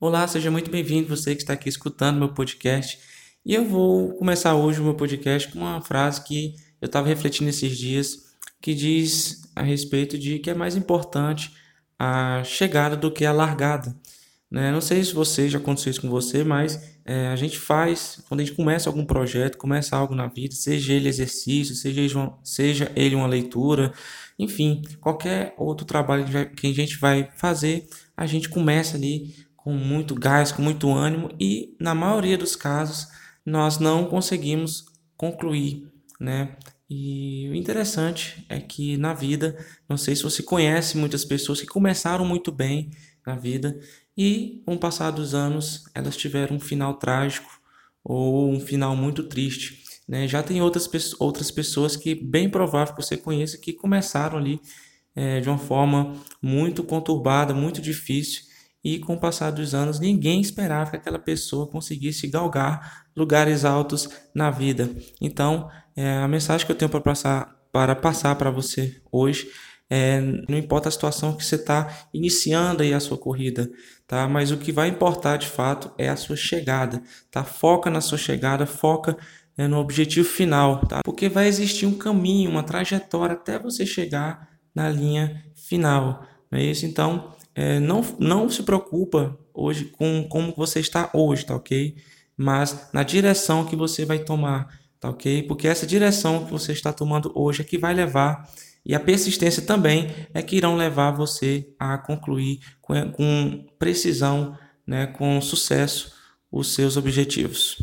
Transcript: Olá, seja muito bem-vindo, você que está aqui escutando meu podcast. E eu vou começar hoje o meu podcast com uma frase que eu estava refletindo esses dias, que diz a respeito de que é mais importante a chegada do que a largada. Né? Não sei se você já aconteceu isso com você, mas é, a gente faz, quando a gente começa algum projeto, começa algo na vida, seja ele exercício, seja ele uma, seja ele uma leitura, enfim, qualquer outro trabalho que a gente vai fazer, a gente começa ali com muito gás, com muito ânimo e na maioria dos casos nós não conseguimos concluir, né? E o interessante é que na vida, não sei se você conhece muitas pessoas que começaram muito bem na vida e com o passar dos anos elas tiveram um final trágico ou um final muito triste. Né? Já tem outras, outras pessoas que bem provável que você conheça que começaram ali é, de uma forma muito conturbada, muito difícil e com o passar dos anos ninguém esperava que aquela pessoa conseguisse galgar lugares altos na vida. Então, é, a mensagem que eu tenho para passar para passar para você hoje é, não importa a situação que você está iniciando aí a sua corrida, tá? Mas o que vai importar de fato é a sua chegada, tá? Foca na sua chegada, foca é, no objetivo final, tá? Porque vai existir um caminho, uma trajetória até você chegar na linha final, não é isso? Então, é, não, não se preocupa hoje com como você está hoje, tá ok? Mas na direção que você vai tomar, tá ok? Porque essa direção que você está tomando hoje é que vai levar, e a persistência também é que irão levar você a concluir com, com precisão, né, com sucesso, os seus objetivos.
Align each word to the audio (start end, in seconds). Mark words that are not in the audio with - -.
Olá, 0.00 0.28
seja 0.28 0.48
muito 0.48 0.70
bem-vindo, 0.70 1.08
você 1.08 1.34
que 1.34 1.42
está 1.42 1.54
aqui 1.54 1.68
escutando 1.68 2.18
meu 2.18 2.28
podcast. 2.28 3.00
E 3.44 3.52
eu 3.52 3.64
vou 3.64 4.14
começar 4.14 4.54
hoje 4.54 4.80
o 4.80 4.84
meu 4.84 4.94
podcast 4.94 5.50
com 5.50 5.58
uma 5.58 5.82
frase 5.82 6.22
que 6.22 6.54
eu 6.80 6.86
estava 6.86 7.08
refletindo 7.08 7.50
esses 7.50 7.76
dias, 7.76 8.36
que 8.62 8.76
diz 8.76 9.42
a 9.56 9.62
respeito 9.62 10.16
de 10.16 10.38
que 10.38 10.50
é 10.50 10.54
mais 10.54 10.76
importante 10.76 11.52
a 11.98 12.44
chegada 12.44 12.96
do 12.96 13.10
que 13.10 13.24
a 13.24 13.32
largada. 13.32 13.92
Né? 14.48 14.70
Não 14.70 14.80
sei 14.80 15.02
se 15.02 15.12
você 15.12 15.48
já 15.48 15.58
aconteceu 15.58 15.90
isso 15.90 16.00
com 16.00 16.08
você, 16.08 16.44
mas 16.44 16.80
é, 17.04 17.26
a 17.26 17.34
gente 17.34 17.58
faz, 17.58 18.22
quando 18.28 18.40
a 18.40 18.44
gente 18.44 18.54
começa 18.54 18.88
algum 18.88 19.04
projeto, 19.04 19.58
começa 19.58 19.96
algo 19.96 20.14
na 20.14 20.28
vida, 20.28 20.54
seja 20.54 20.92
ele 20.92 21.08
exercício, 21.08 21.74
seja 21.74 22.00
ele 22.00 22.14
uma, 22.14 22.38
seja 22.44 22.92
ele 22.94 23.16
uma 23.16 23.26
leitura, 23.26 23.92
enfim, 24.38 24.80
qualquer 25.00 25.54
outro 25.58 25.84
trabalho 25.84 26.24
que 26.54 26.68
a 26.68 26.72
gente 26.72 26.98
vai 26.98 27.28
fazer, 27.36 27.88
a 28.16 28.26
gente 28.26 28.48
começa 28.48 28.96
ali 28.96 29.34
com 29.58 29.72
muito 29.72 30.14
gás, 30.14 30.50
com 30.50 30.62
muito 30.62 30.90
ânimo 30.90 31.30
e 31.38 31.76
na 31.78 31.94
maioria 31.94 32.38
dos 32.38 32.56
casos 32.56 33.08
nós 33.44 33.78
não 33.78 34.06
conseguimos 34.06 34.86
concluir, 35.16 35.86
né? 36.18 36.56
E 36.88 37.48
o 37.50 37.54
interessante 37.54 38.46
é 38.48 38.58
que 38.58 38.96
na 38.96 39.12
vida, 39.12 39.58
não 39.86 39.98
sei 39.98 40.16
se 40.16 40.22
você 40.22 40.42
conhece 40.42 40.96
muitas 40.96 41.22
pessoas 41.22 41.60
que 41.60 41.66
começaram 41.66 42.24
muito 42.24 42.50
bem 42.50 42.90
na 43.26 43.36
vida 43.36 43.78
e 44.16 44.62
com 44.64 44.74
o 44.74 44.78
passar 44.78 45.10
dos 45.10 45.34
anos 45.34 45.84
elas 45.94 46.16
tiveram 46.16 46.56
um 46.56 46.60
final 46.60 46.94
trágico 46.94 47.50
ou 48.02 48.50
um 48.50 48.60
final 48.60 48.96
muito 48.96 49.24
triste. 49.24 49.82
Né? 50.08 50.26
Já 50.26 50.42
tem 50.42 50.62
outras, 50.62 50.88
outras 51.18 51.50
pessoas 51.50 51.94
que 51.94 52.14
bem 52.14 52.48
provável 52.48 52.94
que 52.94 53.02
você 53.02 53.18
conheça 53.18 53.58
que 53.58 53.74
começaram 53.74 54.38
ali 54.38 54.58
é, 55.14 55.40
de 55.40 55.48
uma 55.48 55.58
forma 55.58 56.14
muito 56.40 56.82
conturbada, 56.82 57.52
muito 57.52 57.82
difícil 57.82 58.47
e 58.82 58.98
com 58.98 59.14
o 59.14 59.20
passar 59.20 59.50
dos 59.50 59.74
anos 59.74 59.98
ninguém 59.98 60.40
esperava 60.40 60.90
que 60.90 60.96
aquela 60.96 61.18
pessoa 61.18 61.66
conseguisse 61.66 62.26
galgar 62.28 63.04
lugares 63.16 63.64
altos 63.64 64.08
na 64.34 64.50
vida. 64.50 64.90
Então, 65.20 65.68
é, 65.96 66.18
a 66.18 66.28
mensagem 66.28 66.64
que 66.64 66.72
eu 66.72 66.76
tenho 66.76 66.90
para 66.90 67.00
passar 67.00 67.58
para 67.70 67.94
passar 67.94 68.34
para 68.36 68.50
você 68.50 69.00
hoje 69.12 69.48
é, 69.90 70.20
não 70.20 70.58
importa 70.58 70.88
a 70.88 70.92
situação 70.92 71.34
que 71.34 71.44
você 71.44 71.54
está 71.54 72.08
iniciando 72.12 72.82
aí 72.82 72.92
a 72.92 73.00
sua 73.00 73.16
corrida, 73.16 73.70
tá? 74.06 74.28
Mas 74.28 74.50
o 74.50 74.58
que 74.58 74.70
vai 74.70 74.88
importar 74.88 75.38
de 75.38 75.46
fato 75.46 75.90
é 75.96 76.08
a 76.08 76.16
sua 76.16 76.36
chegada, 76.36 77.02
tá? 77.30 77.42
Foca 77.42 77.90
na 77.90 78.00
sua 78.00 78.18
chegada, 78.18 78.66
foca 78.66 79.16
é, 79.56 79.66
no 79.66 79.78
objetivo 79.78 80.28
final, 80.28 80.86
tá? 80.86 81.00
Porque 81.02 81.28
vai 81.28 81.48
existir 81.48 81.86
um 81.86 81.96
caminho, 81.96 82.50
uma 82.50 82.62
trajetória 82.62 83.34
até 83.34 83.58
você 83.58 83.86
chegar 83.86 84.48
na 84.74 84.90
linha 84.90 85.42
final, 85.54 86.22
não 86.50 86.58
é 86.58 86.64
isso? 86.64 86.84
Então, 86.84 87.32
é, 87.58 87.80
não, 87.80 88.04
não 88.20 88.48
se 88.48 88.62
preocupa 88.62 89.36
hoje 89.52 89.86
com 89.86 90.22
como 90.28 90.54
você 90.56 90.78
está 90.78 91.10
hoje, 91.12 91.44
tá 91.44 91.56
ok? 91.56 91.96
Mas 92.36 92.88
na 92.92 93.02
direção 93.02 93.64
que 93.64 93.74
você 93.74 94.04
vai 94.04 94.20
tomar, 94.20 94.78
tá 95.00 95.10
ok? 95.10 95.42
Porque 95.42 95.66
essa 95.66 95.84
direção 95.84 96.44
que 96.44 96.52
você 96.52 96.70
está 96.70 96.92
tomando 96.92 97.32
hoje 97.34 97.62
é 97.62 97.64
que 97.64 97.76
vai 97.76 97.92
levar, 97.92 98.48
e 98.86 98.94
a 98.94 99.00
persistência 99.00 99.60
também 99.60 100.08
é 100.32 100.40
que 100.40 100.54
irão 100.54 100.76
levar 100.76 101.10
você 101.10 101.68
a 101.80 101.98
concluir 101.98 102.60
com, 102.80 103.10
com 103.10 103.66
precisão, 103.76 104.56
né, 104.86 105.08
com 105.08 105.40
sucesso, 105.40 106.12
os 106.52 106.72
seus 106.72 106.96
objetivos. 106.96 107.82